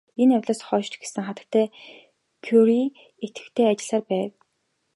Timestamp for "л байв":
4.03-4.31